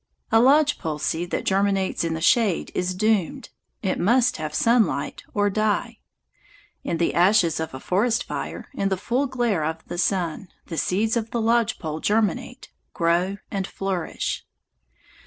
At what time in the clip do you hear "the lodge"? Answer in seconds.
11.29-11.77